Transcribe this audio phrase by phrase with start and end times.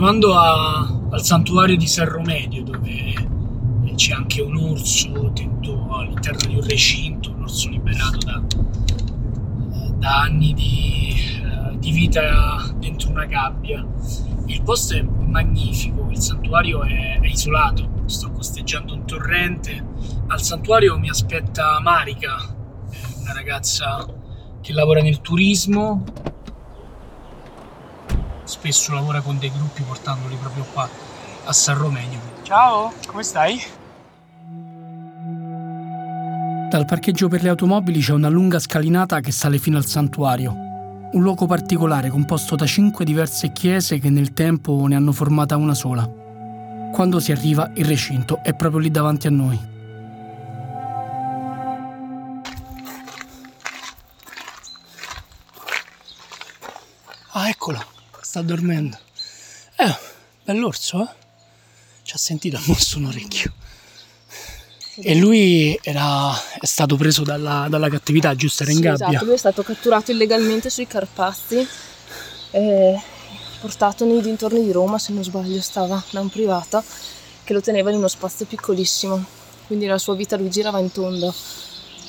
[0.00, 3.12] arrivando a, al santuario di San Romedio, dove
[3.96, 8.42] c'è anche un orso tenuto all'interno di un recinto, un orso liberato da,
[9.98, 11.14] da anni di,
[11.78, 13.86] di vita dentro una gabbia.
[14.46, 19.84] Il posto è magnifico, il santuario è, è isolato, sto costeggiando un torrente.
[20.28, 22.36] Al santuario mi aspetta Marica,
[23.20, 24.06] una ragazza
[24.62, 26.04] che lavora nel turismo,
[28.50, 30.88] spesso lavora con dei gruppi portandoli proprio qua
[31.44, 32.18] a San Romegno.
[32.42, 33.62] Ciao, come stai?
[36.68, 40.52] Dal parcheggio per le automobili c'è una lunga scalinata che sale fino al santuario.
[41.12, 45.74] Un luogo particolare composto da cinque diverse chiese che nel tempo ne hanno formata una
[45.74, 46.08] sola.
[46.92, 49.58] Quando si arriva, il recinto è proprio lì davanti a noi.
[57.32, 57.80] Ah, eccolo,
[58.30, 58.96] sta dormendo.
[59.74, 59.96] Eh,
[60.44, 61.08] bell'orso, eh?
[62.04, 63.52] Ci ha sentito, ha mosso un orecchio.
[65.02, 68.62] E lui era, è stato preso dalla, dalla cattività, giusto?
[68.62, 69.08] Era in sì, gabbia.
[69.08, 71.66] Esatto, lui è stato catturato illegalmente sui Carpazi
[72.52, 73.00] e
[73.60, 76.84] portato nei dintorni di Roma, se non sbaglio, stava da un privato
[77.42, 79.24] che lo teneva in uno spazio piccolissimo.
[79.66, 81.34] Quindi la sua vita lui girava in tondo.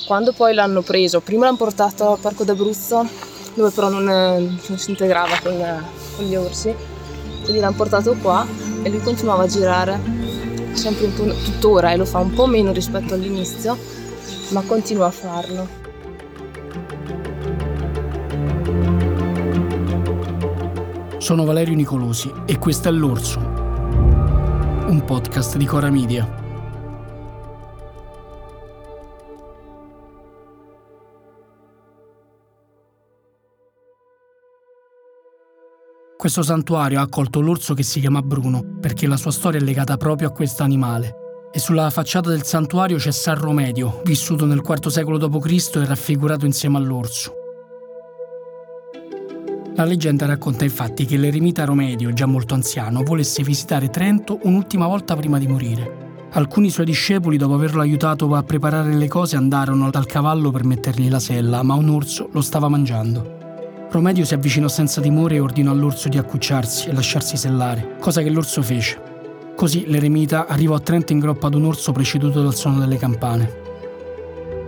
[0.06, 3.10] Quando poi l'hanno preso, prima l'hanno portato al Parco d'Abruzzo,
[3.54, 5.54] dove però non, non si integrava con,
[6.16, 6.74] con gli orsi,
[7.44, 8.46] quindi l'hanno portato qua
[8.84, 10.00] e lui continuava a girare
[10.74, 13.78] sempre un po' tuttora e lo fa un po' meno rispetto all'inizio,
[14.50, 15.80] ma continua a farlo.
[21.18, 26.51] Sono Valerio Nicolosi e questo è L'Orso, un podcast di Cora Media.
[36.22, 39.98] Questo santuario ha accolto l'orso che si chiama Bruno, perché la sua storia è legata
[39.98, 41.16] proprio a questo animale.
[41.52, 45.78] E sulla facciata del santuario c'è San Romedio, vissuto nel IV secolo d.C.
[45.78, 47.34] e raffigurato insieme all'orso.
[49.74, 55.16] La leggenda racconta infatti che l'eremita Romedio, già molto anziano, volesse visitare Trento un'ultima volta
[55.16, 56.28] prima di morire.
[56.34, 61.10] Alcuni suoi discepoli, dopo averlo aiutato a preparare le cose, andarono dal cavallo per mettergli
[61.10, 63.41] la sella, ma un orso lo stava mangiando.
[63.91, 68.29] Romedio si avvicinò senza timore e ordinò all'orso di accucciarsi e lasciarsi sellare, cosa che
[68.29, 68.97] l'orso fece.
[69.53, 73.59] Così l'eremita arrivò a Trento in groppa ad un orso preceduto dal suono delle campane.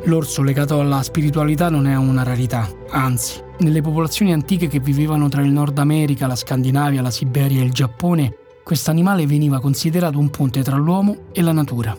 [0.03, 5.41] L'orso legato alla spiritualità non è una rarità, anzi, nelle popolazioni antiche che vivevano tra
[5.41, 10.29] il Nord America, la Scandinavia, la Siberia e il Giappone, questo animale veniva considerato un
[10.31, 11.97] ponte tra l'uomo e la natura.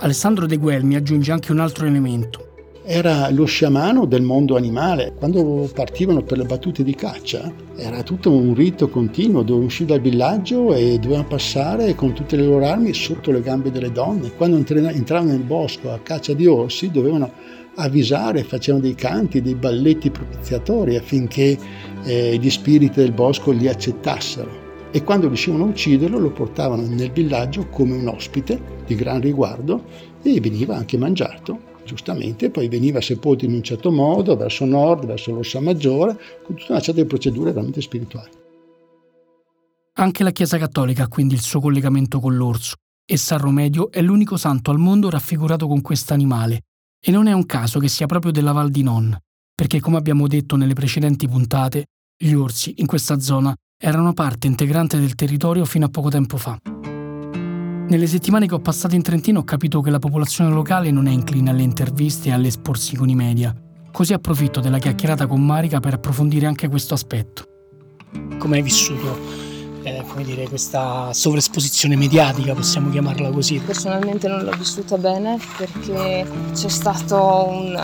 [0.00, 2.51] Alessandro De Guelmi aggiunge anche un altro elemento,
[2.84, 5.14] era lo sciamano del mondo animale.
[5.16, 10.00] Quando partivano per le battute di caccia era tutto un rito continuo, dovevano uscire dal
[10.00, 14.32] villaggio e dovevano passare con tutte le loro armi sotto le gambe delle donne.
[14.32, 17.30] Quando entravano nel bosco a caccia di orsi dovevano
[17.76, 21.56] avvisare, facevano dei canti, dei balletti propiziatori affinché
[22.04, 24.60] eh, gli spiriti del bosco li accettassero.
[24.90, 29.84] E quando riuscivano a ucciderlo lo portavano nel villaggio come un ospite di gran riguardo
[30.22, 35.32] e veniva anche mangiato giustamente, poi veniva sepolto in un certo modo, verso nord, verso
[35.32, 38.30] l'Orsa Maggiore, con tutta una serie di procedure veramente spirituali.
[39.94, 44.00] Anche la Chiesa Cattolica ha quindi il suo collegamento con l'orso e San Romedio è
[44.00, 46.62] l'unico santo al mondo raffigurato con questo animale.
[47.04, 49.16] E non è un caso che sia proprio della Val di Non,
[49.54, 54.98] perché come abbiamo detto nelle precedenti puntate, gli orsi in questa zona erano parte integrante
[54.98, 56.58] del territorio fino a poco tempo fa.
[57.92, 61.10] Nelle settimane che ho passato in Trentino ho capito che la popolazione locale non è
[61.10, 63.54] incline alle interviste e all'esporsi con i media.
[63.92, 67.44] Così approfitto della chiacchierata con Marica per approfondire anche questo aspetto.
[68.38, 69.18] Come hai vissuto
[69.82, 73.58] eh, come dire, questa sovraesposizione mediatica, possiamo chiamarla così?
[73.58, 77.78] Personalmente non l'ho vissuta bene perché c'è stato un,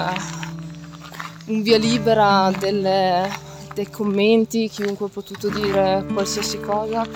[1.49, 3.29] un via libera delle,
[3.75, 7.07] dei commenti, chiunque ha potuto dire qualsiasi cosa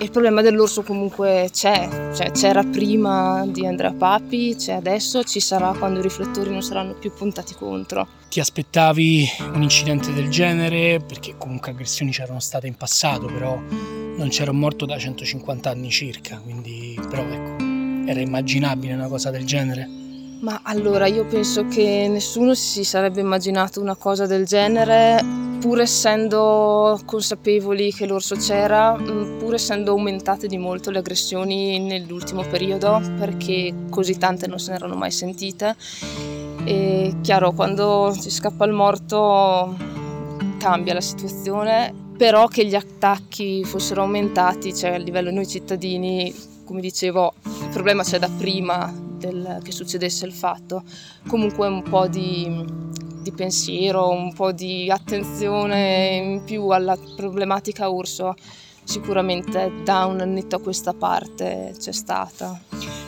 [0.00, 5.74] il problema dell'orso comunque c'è, cioè, c'era prima di Andrea Papi, c'è adesso, ci sarà
[5.76, 8.06] quando i riflettori non saranno più puntati contro.
[8.28, 11.00] Ti aspettavi un incidente del genere?
[11.00, 15.90] Perché comunque aggressioni c'erano state in passato, però non c'era un morto da 150 anni
[15.90, 17.64] circa, quindi però ecco,
[18.08, 19.88] era immaginabile una cosa del genere?
[20.40, 25.20] Ma allora io penso che nessuno si sarebbe immaginato una cosa del genere,
[25.60, 32.42] pur essendo consapevoli che l'orso c'era, mm, pur essendo aumentate di molto le aggressioni nell'ultimo
[32.42, 35.76] periodo, perché così tante non se ne erano mai sentite.
[36.64, 39.76] E chiaro, quando ci scappa il morto
[40.58, 46.34] cambia la situazione però che gli attacchi fossero aumentati, cioè a livello noi cittadini,
[46.64, 50.82] come dicevo, il problema c'è da prima del, che succedesse il fatto,
[51.28, 52.64] comunque un po' di,
[53.28, 58.34] di pensiero, un po' di attenzione in più alla problematica urso
[58.84, 62.58] sicuramente da un annetto a questa parte c'è stata.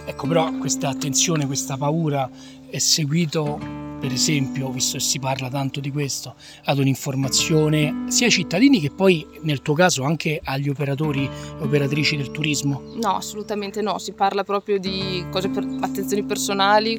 [0.05, 2.29] Ecco, però questa attenzione, questa paura
[2.69, 8.33] è seguito per esempio, visto che si parla tanto di questo, ad un'informazione sia ai
[8.33, 12.83] cittadini che poi nel tuo caso anche agli operatori e operatrici del turismo?
[12.95, 16.99] No, assolutamente no, si parla proprio di cose per attenzioni personali,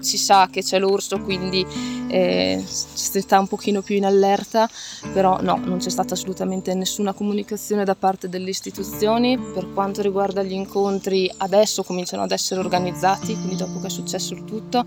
[0.00, 1.64] si sa che c'è l'orso quindi
[2.08, 4.68] eh, si sta un pochino più in allerta,
[5.12, 9.38] però no, non c'è stata assolutamente nessuna comunicazione da parte delle istituzioni.
[9.38, 14.34] Per quanto riguarda gli incontri adesso cominciano ad essere organizzati, quindi dopo che è successo
[14.34, 14.84] il tutto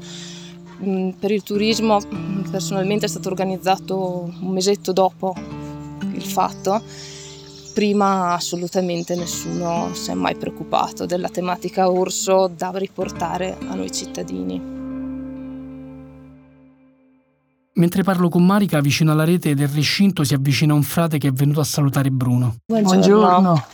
[1.18, 5.36] per il turismo mm, personalmente è stato organizzato un mesetto dopo
[6.14, 6.82] il fatto.
[7.74, 14.72] Prima assolutamente nessuno si è mai preoccupato della tematica orso da riportare a noi cittadini.
[17.76, 21.32] Mentre parlo con Marica, vicino alla rete del recinto si avvicina un frate che è
[21.32, 22.58] venuto a salutare Bruno.
[22.68, 22.92] Buongiorno.
[22.92, 23.66] Buongiorno.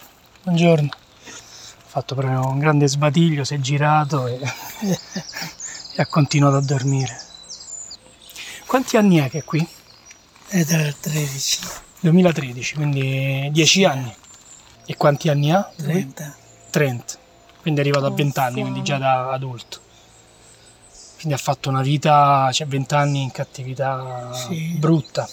[0.43, 0.89] Buongiorno.
[0.89, 4.39] Ha fatto proprio un grande sbadiglio, si è girato e
[5.99, 7.19] e ha continuato a dormire.
[8.65, 9.67] Quanti anni è che è qui?
[10.47, 11.59] È dal 13.
[11.99, 14.15] 2013, quindi 10 anni.
[14.85, 15.69] E quanti anni ha?
[15.75, 16.35] 30.
[16.69, 17.17] 30.
[17.61, 19.81] Quindi è arrivato a 20 anni, quindi già da adulto.
[21.15, 24.75] Quindi ha fatto una vita, cioè 20 anni in cattività sì.
[24.77, 25.27] brutta.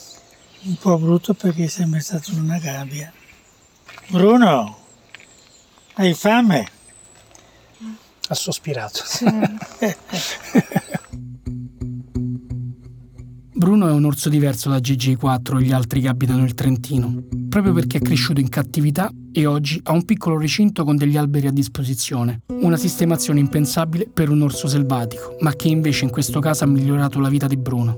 [0.62, 3.12] Un po' brutto perché è sempre stato in una gabbia.
[4.08, 4.78] Bruno,
[5.94, 6.74] hai fame?
[8.28, 9.00] Ha sospirato.
[13.66, 17.72] Bruno è un orso diverso da GG4 e gli altri che abitano il Trentino, proprio
[17.72, 21.50] perché è cresciuto in cattività e oggi ha un piccolo recinto con degli alberi a
[21.50, 26.66] disposizione, una sistemazione impensabile per un orso selvatico, ma che invece in questo caso ha
[26.66, 27.96] migliorato la vita di Bruno.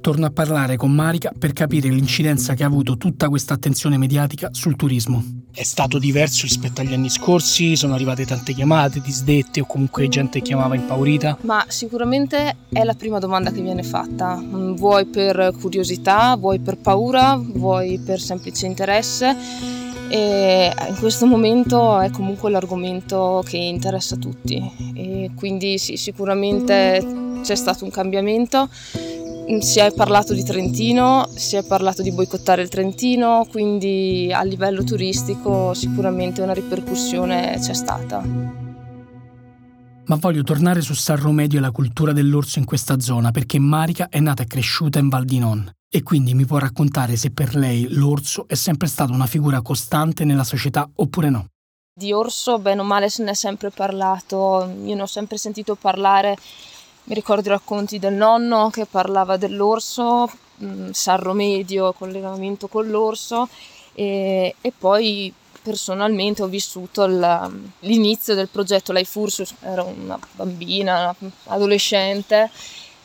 [0.00, 4.48] Torno a parlare con Marica per capire l'incidenza che ha avuto tutta questa attenzione mediatica
[4.52, 5.37] sul turismo.
[5.52, 7.74] È stato diverso rispetto agli anni scorsi?
[7.74, 11.38] Sono arrivate tante chiamate, disdette o comunque gente chiamava impaurita?
[11.40, 14.36] Ma sicuramente è la prima domanda che viene fatta.
[14.36, 19.36] Mm, vuoi per curiosità, vuoi per paura, vuoi per semplice interesse.
[20.08, 27.40] E in questo momento è comunque l'argomento che interessa a tutti e quindi sì, sicuramente
[27.42, 28.70] c'è stato un cambiamento
[29.60, 34.84] si è parlato di Trentino, si è parlato di boicottare il Trentino, quindi a livello
[34.84, 38.22] turistico sicuramente una ripercussione c'è stata.
[40.04, 44.08] Ma voglio tornare su San Romedio e la cultura dell'orso in questa zona perché Marica
[44.08, 47.56] è nata e cresciuta in Val di Non e quindi mi può raccontare se per
[47.56, 51.46] lei l'orso è sempre stata una figura costante nella società oppure no.
[51.92, 55.74] Di orso, bene o male, se ne è sempre parlato, io ne ho sempre sentito
[55.74, 56.36] parlare
[57.08, 60.30] mi ricordo i racconti del nonno che parlava dell'orso,
[60.62, 63.48] mm, Sarro Medio, collegamento con l'orso
[63.94, 65.32] e, e poi
[65.62, 72.50] personalmente ho vissuto il, l'inizio del progetto Life Ursus, ero una bambina, una adolescente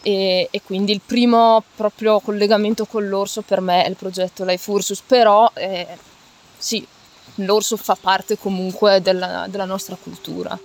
[0.01, 4.69] e, e, quindi il primo proprio collegamento con l'orso per me è il progetto Life
[4.69, 5.87] Ursus, però eh,
[6.57, 6.85] sì,
[7.35, 10.59] l'orso fa parte comunque della, della nostra cultura.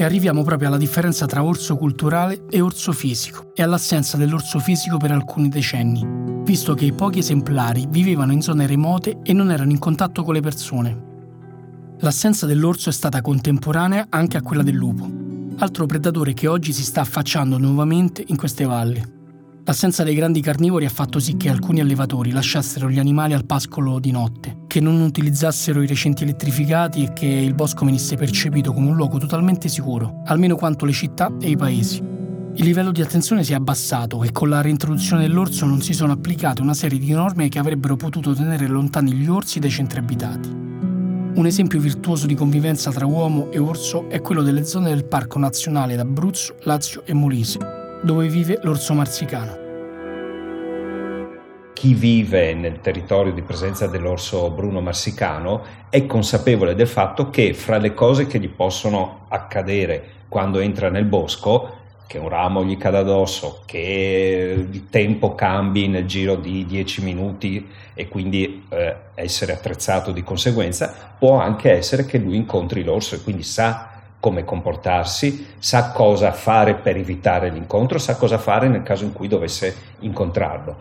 [0.00, 4.96] E arriviamo proprio alla differenza tra orso culturale e orso fisico e all'assenza dell'orso fisico
[4.96, 6.06] per alcuni decenni,
[6.44, 10.34] visto che i pochi esemplari vivevano in zone remote e non erano in contatto con
[10.34, 11.02] le persone.
[11.98, 15.10] L'assenza dell'orso è stata contemporanea anche a quella del lupo,
[15.56, 19.17] altro predatore che oggi si sta affacciando nuovamente in queste valli.
[19.68, 23.98] L'assenza dei grandi carnivori ha fatto sì che alcuni allevatori lasciassero gli animali al pascolo
[23.98, 28.88] di notte, che non utilizzassero i recinti elettrificati e che il bosco venisse percepito come
[28.88, 31.98] un luogo totalmente sicuro, almeno quanto le città e i paesi.
[31.98, 36.12] Il livello di attenzione si è abbassato e con la reintroduzione dell'orso non si sono
[36.12, 40.48] applicate una serie di norme che avrebbero potuto tenere lontani gli orsi dai centri abitati.
[40.48, 45.38] Un esempio virtuoso di convivenza tra uomo e orso è quello delle zone del Parco
[45.38, 49.66] Nazionale d'Abruzzo, Lazio e Molise, dove vive l'orso marsicano.
[51.72, 57.78] Chi vive nel territorio di presenza dell'orso bruno marsicano è consapevole del fatto che fra
[57.78, 61.76] le cose che gli possono accadere quando entra nel bosco,
[62.08, 67.68] che un ramo gli cade addosso, che il tempo cambi nel giro di 10 minuti
[67.94, 73.22] e quindi eh, essere attrezzato di conseguenza, può anche essere che lui incontri l'orso e
[73.22, 73.87] quindi sa
[74.20, 79.28] come comportarsi, sa cosa fare per evitare l'incontro, sa cosa fare nel caso in cui
[79.28, 80.76] dovesse incontrarlo.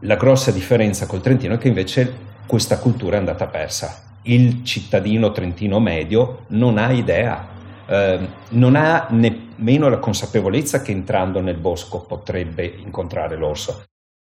[0.00, 4.02] La grossa differenza col Trentino è che invece questa cultura è andata persa.
[4.22, 7.46] Il cittadino trentino medio non ha idea,
[7.86, 13.84] eh, non ha nemmeno la consapevolezza che entrando nel bosco potrebbe incontrare l'orso.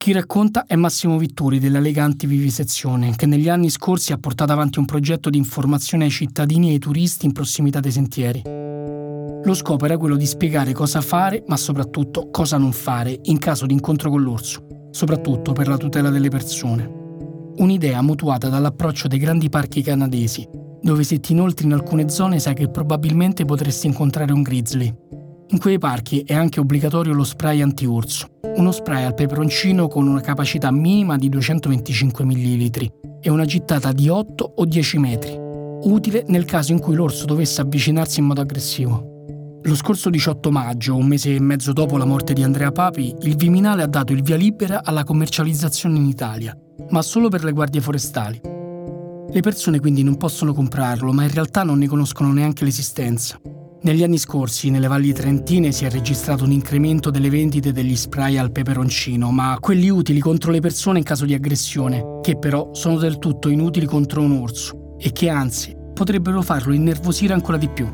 [0.09, 4.79] Chi racconta è Massimo Vitturi della Lega Antivivisezione, che negli anni scorsi ha portato avanti
[4.79, 8.41] un progetto di informazione ai cittadini e ai turisti in prossimità dei sentieri.
[8.47, 13.67] Lo scopo era quello di spiegare cosa fare, ma soprattutto cosa non fare in caso
[13.67, 16.91] di incontro con l'orso soprattutto per la tutela delle persone.
[17.57, 20.49] Un'idea mutuata dall'approccio dei grandi parchi canadesi,
[20.81, 24.91] dove se ti inoltri in alcune zone sai che probabilmente potresti incontrare un grizzly.
[25.51, 30.21] In quei parchi è anche obbligatorio lo spray anti-orso, uno spray al peperoncino con una
[30.21, 35.35] capacità minima di 225 ml e una gittata di 8 o 10 metri,
[35.85, 39.61] utile nel caso in cui l'orso dovesse avvicinarsi in modo aggressivo.
[39.63, 43.37] Lo scorso 18 maggio, un mese e mezzo dopo la morte di Andrea Papi, il
[43.37, 46.55] Viminale ha dato il via libera alla commercializzazione in Italia,
[46.91, 48.39] ma solo per le guardie forestali.
[49.31, 53.41] Le persone quindi non possono comprarlo, ma in realtà non ne conoscono neanche l'esistenza.
[53.81, 58.37] Negli anni scorsi, nelle valli trentine, si è registrato un incremento delle vendite degli spray
[58.37, 62.99] al peperoncino, ma quelli utili contro le persone in caso di aggressione, che però sono
[62.99, 67.89] del tutto inutili contro un orso e che anzi potrebbero farlo innervosire ancora di più.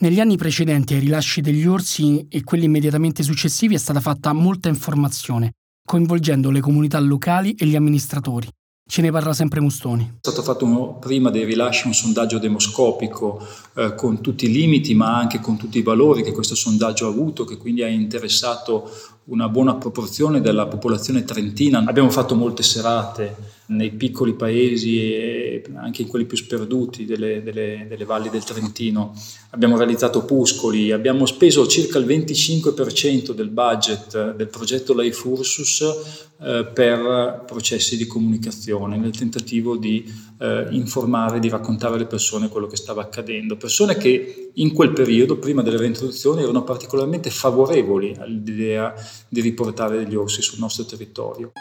[0.00, 4.68] Negli anni precedenti ai rilasci degli orsi e quelli immediatamente successivi è stata fatta molta
[4.68, 5.52] informazione,
[5.84, 8.48] coinvolgendo le comunità locali e gli amministratori.
[8.90, 10.14] Ce ne parla sempre Mustoni.
[10.14, 13.38] È stato fatto uno, prima dei rilasci un sondaggio demoscopico
[13.74, 17.10] eh, con tutti i limiti ma anche con tutti i valori che questo sondaggio ha
[17.10, 18.90] avuto, che quindi ha interessato
[19.24, 21.84] una buona proporzione della popolazione trentina.
[21.86, 27.86] Abbiamo fatto molte serate nei piccoli paesi e anche in quelli più sperduti delle, delle,
[27.88, 29.14] delle, valli del Trentino.
[29.50, 36.70] Abbiamo realizzato opuscoli, abbiamo speso circa il 25% del budget del progetto Life Ursus eh,
[36.72, 40.04] per processi di comunicazione, nel tentativo di
[40.38, 43.56] eh, informare, di raccontare alle persone quello che stava accadendo.
[43.56, 48.94] Persone che in quel periodo, prima delle reintroduzioni, erano particolarmente favorevoli all'idea
[49.28, 51.52] di riportare degli orsi sul nostro territorio.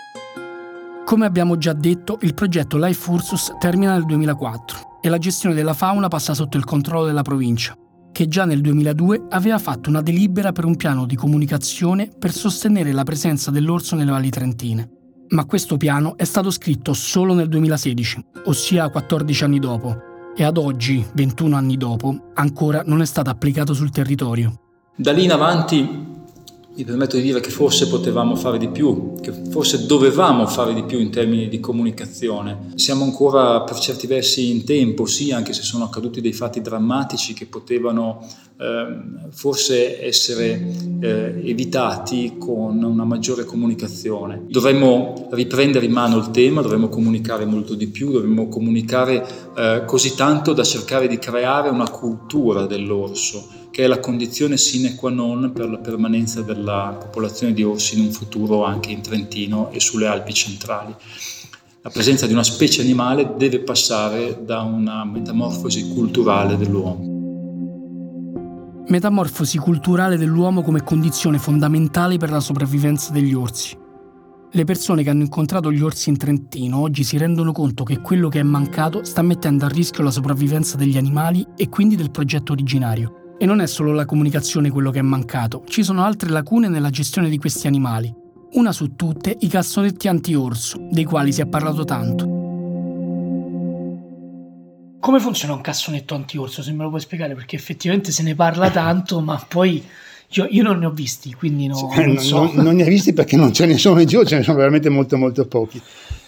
[1.07, 5.73] Come abbiamo già detto, il progetto Life Ursus termina nel 2004 e la gestione della
[5.73, 7.77] fauna passa sotto il controllo della provincia,
[8.11, 12.91] che già nel 2002 aveva fatto una delibera per un piano di comunicazione per sostenere
[12.91, 14.89] la presenza dell'orso nelle valli trentine.
[15.29, 19.95] Ma questo piano è stato scritto solo nel 2016, ossia 14 anni dopo,
[20.35, 24.59] e ad oggi, 21 anni dopo, ancora non è stato applicato sul territorio.
[24.97, 26.15] Da lì in avanti
[26.77, 30.83] mi permetto di dire che forse potevamo fare di più, che forse dovevamo fare di
[30.83, 32.73] più in termini di comunicazione.
[32.75, 37.33] Siamo ancora per certi versi in tempo, sì, anche se sono accaduti dei fatti drammatici
[37.33, 38.23] che potevano
[38.59, 44.43] eh, forse essere eh, evitati con una maggiore comunicazione.
[44.47, 49.25] Dovremmo riprendere in mano il tema, dovremmo comunicare molto di più, dovremmo comunicare
[49.57, 54.95] eh, così tanto da cercare di creare una cultura dell'orso che è la condizione sine
[54.95, 59.71] qua non per la permanenza della popolazione di orsi in un futuro anche in Trentino
[59.71, 60.93] e sulle Alpi centrali.
[61.81, 67.15] La presenza di una specie animale deve passare da una metamorfosi culturale dell'uomo.
[68.87, 73.77] Metamorfosi culturale dell'uomo come condizione fondamentale per la sopravvivenza degli orsi.
[74.49, 78.29] Le persone che hanno incontrato gli orsi in Trentino oggi si rendono conto che quello
[78.29, 82.53] che è mancato sta mettendo a rischio la sopravvivenza degli animali e quindi del progetto
[82.53, 83.26] originario.
[83.39, 86.89] E non è solo la comunicazione quello che è mancato, ci sono altre lacune nella
[86.89, 88.11] gestione di questi animali.
[88.53, 92.25] Una su tutte i cassonetti anti-orso, dei quali si è parlato tanto.
[94.99, 96.63] Come funziona un cassonetto anti-orso?
[96.63, 99.83] Se me lo puoi spiegare, perché effettivamente se ne parla tanto, ma poi
[100.29, 102.37] io, io non ne ho visti, quindi no, non, so.
[102.37, 104.57] non, non, ne hai visti perché non ce ne sono in giro, ce ne sono
[104.57, 105.79] veramente molto molto pochi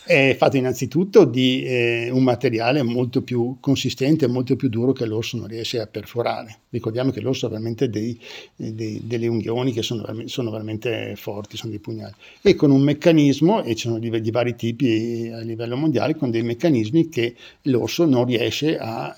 [0.09, 5.37] è fatto innanzitutto di eh, un materiale molto più consistente, molto più duro che l'orso
[5.37, 6.61] non riesce a perforare.
[6.69, 8.19] Ricordiamo che l'orso ha veramente dei,
[8.55, 12.13] dei, delle unghioni che sono, sono, veramente forti, sono dei pugnali.
[12.41, 16.31] E con un meccanismo, e ci sono di, di vari tipi a livello mondiale, con
[16.31, 19.15] dei meccanismi che l'orso non riesce a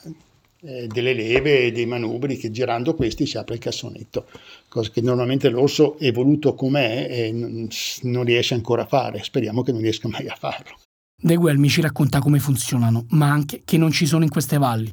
[0.63, 4.27] eh, delle leve e dei manubri che girando questi si apre il cassonetto,
[4.71, 7.67] cosa che normalmente l'orso evoluto com'è eh, non,
[8.03, 10.79] non riesce ancora a fare, speriamo che non riesca mai a farlo.
[11.21, 14.89] De Guelmi ci racconta come funzionano, ma anche che non ci sono in queste valli.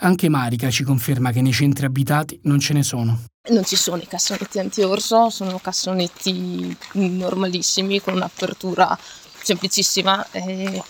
[0.00, 3.24] Anche Marica ci conferma che nei centri abitati non ce ne sono.
[3.50, 8.98] Non ci sono i cassonetti anti-orso, sono cassonetti normalissimi con un'apertura
[9.42, 10.26] semplicissima.
[10.30, 10.82] E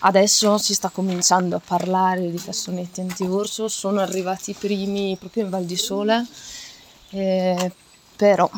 [0.00, 5.50] Adesso si sta cominciando a parlare di cassonetti anti-orso, sono arrivati i primi proprio in
[5.50, 6.24] Val di Sole,
[7.10, 7.72] eh,
[8.16, 8.50] però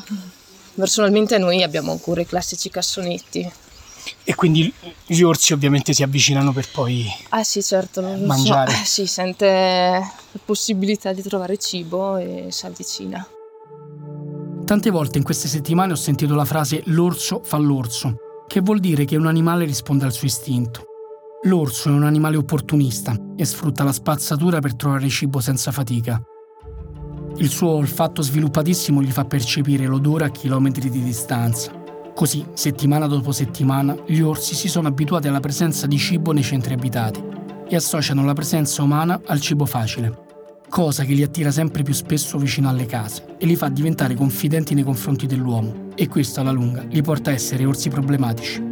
[0.75, 3.51] personalmente noi abbiamo ancora i classici cassonetti.
[4.25, 4.73] E quindi
[5.07, 8.71] gli orsi ovviamente si avvicinano per poi Ah sì, certo, non lo Mangiare.
[8.73, 8.83] so.
[8.83, 13.27] Eh, sì, sente la possibilità di trovare cibo e si avvicina.
[14.65, 19.05] Tante volte in queste settimane ho sentito la frase l'orso fa l'orso, che vuol dire
[19.05, 20.85] che un animale risponde al suo istinto.
[21.45, 26.21] L'orso è un animale opportunista e sfrutta la spazzatura per trovare cibo senza fatica.
[27.41, 31.71] Il suo olfatto sviluppatissimo gli fa percepire l'odore a chilometri di distanza.
[32.13, 36.75] Così, settimana dopo settimana, gli orsi si sono abituati alla presenza di cibo nei centri
[36.75, 37.23] abitati
[37.69, 40.19] e associano la presenza umana al cibo facile,
[40.69, 44.75] cosa che li attira sempre più spesso vicino alle case e li fa diventare confidenti
[44.75, 48.68] nei confronti dell'uomo e questo alla lunga li porta a essere orsi problematici.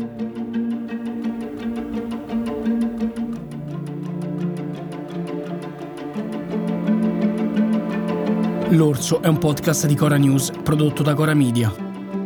[8.77, 11.75] L'Orso è un podcast di Cora News prodotto da Cora Media.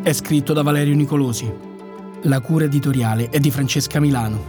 [0.03, 1.49] È scritto da Valerio Nicolosi.
[2.23, 4.43] La cura editoriale è di Francesca Milano.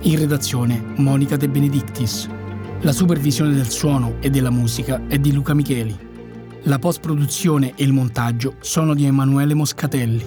[0.00, 2.28] In redazione Monica De Benedictis.
[2.80, 5.96] La supervisione del suono e della musica è di Luca Micheli.
[6.62, 10.24] La post-produzione e il montaggio sono di Emanuele Moscatelli.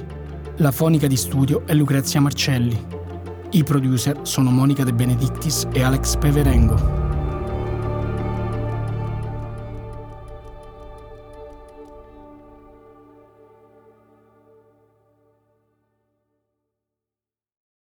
[0.58, 2.82] La fonica di studio è Lucrezia Marcelli.
[3.50, 7.01] I producer sono Monica De Benedictis e Alex Peverengo.